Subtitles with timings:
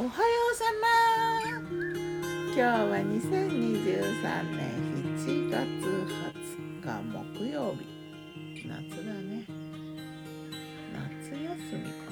[0.00, 0.12] おはよ
[0.50, 0.88] うさま。
[2.46, 3.20] 今日は2023
[4.56, 4.64] 年
[5.18, 5.60] 7月
[6.48, 6.88] 20日
[7.36, 7.84] 木曜日
[8.66, 8.72] 夏
[9.04, 9.44] だね。
[10.90, 12.08] 夏休みか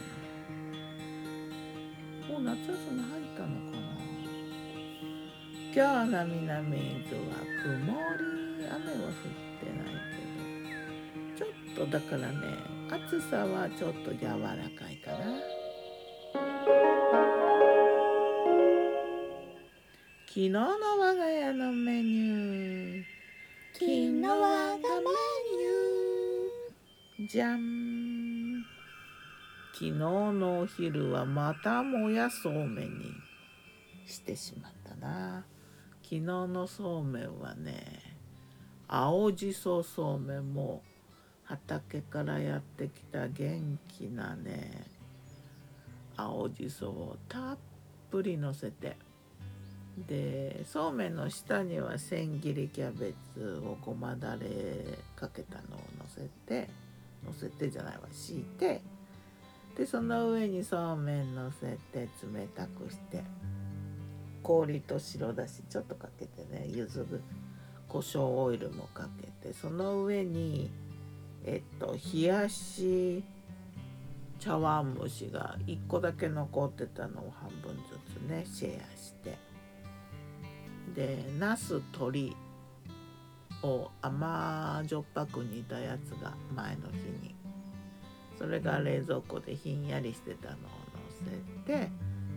[2.28, 2.28] な。
[2.28, 3.88] もう夏休み入ったのかな。
[5.74, 6.80] 今日の南伊
[7.10, 11.42] 豆は曇り雨は降ってないけど。
[11.42, 12.36] ちょっとだからね
[12.90, 15.57] 暑さはちょっと柔らかいかな。
[20.38, 23.02] 昨日の我が家のメニュー。
[23.72, 27.28] 昨日我がメニュー。
[27.28, 28.64] じゃん。
[29.72, 33.06] 昨日のお昼はまたもやそうめんに
[34.06, 35.44] してしまったな。
[36.04, 38.14] 昨日のそうめんはね
[38.86, 40.84] 青じそそうめんも
[41.42, 44.86] 畑からやってきた元気なね
[46.16, 47.58] 青じそをたっ
[48.12, 48.96] ぷりのせて
[50.06, 56.68] でそうめんの下には千切りキャベツをごまだれかけたのをのせて
[57.24, 58.80] のせてじゃないわ敷いて
[59.76, 63.22] でその上にそうめんのせて冷たくして
[64.42, 67.06] 氷と白だしちょっとかけてねゆず
[67.88, 70.70] 胡椒オイルもかけてその上に
[71.44, 73.24] えっと冷やし
[74.38, 79.47] 茶碗蒸しが1個だけ残ってたのを半分ずつねシェアして。
[80.94, 82.36] でナス鶏
[83.62, 87.34] を甘じょっぱく煮たやつが前の日に
[88.38, 90.60] それが冷蔵庫でひんやりしてたのをの
[91.66, 91.90] せて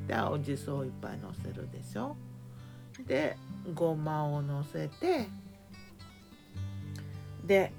[0.08, 2.16] で青じそをいっぱいのせるでしょ。
[3.08, 3.38] で
[3.74, 5.28] ごまをのせて
[7.46, 7.72] で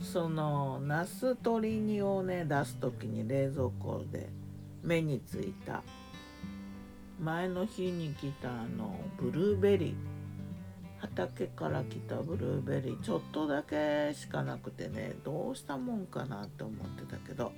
[0.00, 4.28] そのナス鶏煮をね出す時に冷蔵庫で
[4.82, 5.82] 目についた
[7.22, 9.94] 前の日に来たあのブルーベリー。
[10.98, 13.00] 畑から来たブルーベリー。
[13.00, 17.52] ちょっとだけしかなくてねどうしたもんかなって思ってたけど。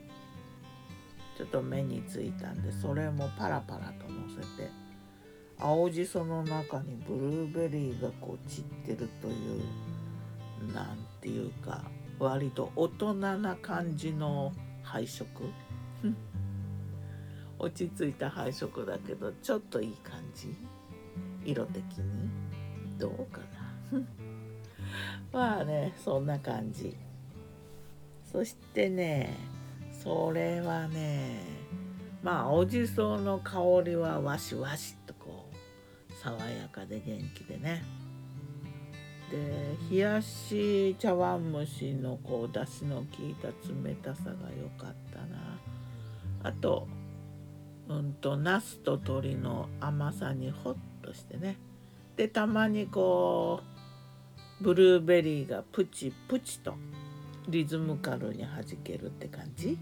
[1.38, 4.70] ちょっと目についたんでそれもパラパラとのせて。
[5.58, 9.30] 青じその中にブルーベリーがこう散ってるとい
[10.70, 11.84] うなんていうか
[12.18, 14.52] 割と大人な感じの
[14.82, 15.26] 配色。
[17.64, 20.54] 落ち着いた配色だけどちょっといい感じ？
[21.44, 22.28] 色的に？
[22.98, 23.40] どうか
[23.92, 24.00] な？
[25.32, 26.96] まあねそんな感じ。
[28.30, 29.34] そしてね
[29.92, 31.40] それはね
[32.22, 35.46] まあおじその香りはわしわしとこ
[36.10, 37.82] う爽やかで元気でね。
[39.30, 45.58] で冷やし茶碗蒸しのこうだしの効いた冷たさが良かったな。
[46.42, 46.86] あと
[47.88, 51.56] うんとナスと鶏の甘さにホッとしてね。
[52.16, 53.60] でたまにこ
[54.60, 56.74] うブルーベリーがプチプチと
[57.48, 59.76] リズムカルに弾けるって感じ？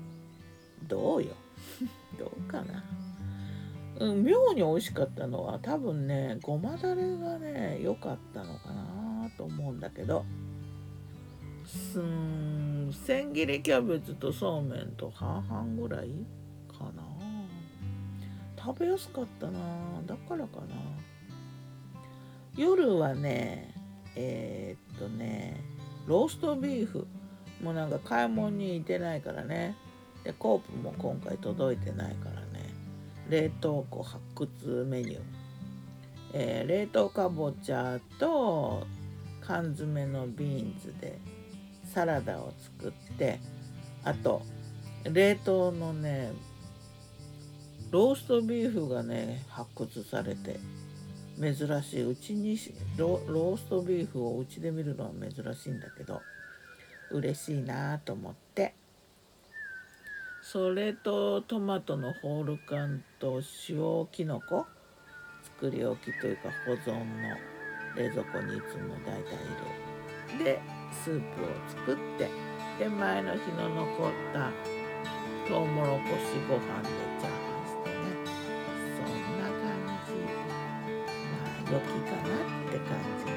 [0.88, 1.30] どうよ。
[2.18, 2.82] どうかな。
[4.00, 10.24] うん妙に美味しかったのは多分ねごまだれがね良かったのかなと思うんだけど。
[11.64, 16.10] すん千切りキャベツとそうめんと半々ぐらい？
[18.65, 19.59] 食べやすかったな。
[20.06, 20.67] だからかな。
[22.56, 23.75] 夜はね
[24.15, 25.61] えー、っとね
[26.06, 27.06] ローストビーフ
[27.62, 29.77] もうなんか買い物に行ってないからね。
[30.23, 32.73] でコープも今回届いてないからね。
[33.28, 35.21] 冷凍庫発掘メニュー、
[36.34, 38.87] えー、冷凍かぼちゃと
[39.41, 41.19] 缶詰のビーンズで
[41.84, 43.41] サラダを作って
[44.05, 44.43] あと
[45.05, 46.33] 冷凍のね
[47.92, 50.58] ローストビーフがね発掘されて
[51.38, 52.03] 珍しい。
[52.10, 52.58] うちに
[52.97, 56.22] ローストビーフをうちで見るのは珍しいんだけど
[57.10, 58.75] 嬉しいなと思って。
[60.41, 64.64] それとトマトのホール缶と塩きのこ
[65.43, 67.37] 作り置きというか保存の
[67.94, 70.44] 冷蔵庫にいつも大体いる。
[70.44, 72.31] でスープを作って
[72.78, 74.50] で前の日の残った
[75.46, 76.88] トウモロコシご飯で
[77.20, 77.42] チャー
[81.72, 82.86] まあ良きかなって感
[83.19, 83.36] じの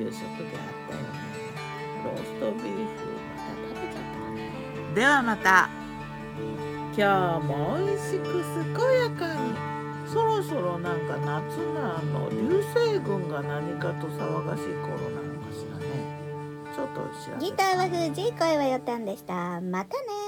[0.00, 1.06] 夕食であったよね。
[2.04, 3.04] ローストビーフ
[3.36, 4.40] また食べちゃったね。
[4.94, 5.68] ではまた
[6.96, 8.24] 今日も美味しく
[8.74, 9.40] 健やかに。
[10.12, 15.86] そろそろなんか夏のあの流星群が何かと騒がしい頃なのかしらね。
[16.74, 19.60] ちょっと調べギターは藤井声はよたんでした。
[19.62, 20.21] またね